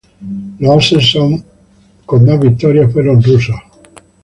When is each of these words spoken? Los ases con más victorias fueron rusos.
Los 0.57 0.93
ases 0.93 1.15
con 2.07 2.25
más 2.25 2.39
victorias 2.39 2.91
fueron 2.91 3.21
rusos. 3.21 3.55